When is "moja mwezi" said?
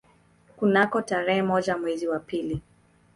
1.41-2.07